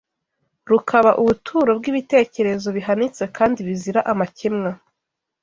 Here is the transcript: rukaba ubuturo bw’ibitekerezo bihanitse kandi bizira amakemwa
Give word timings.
rukaba 0.71 1.11
ubuturo 1.21 1.71
bw’ibitekerezo 1.79 2.67
bihanitse 2.77 3.23
kandi 3.37 3.59
bizira 3.67 3.99
amakemwa 4.11 4.71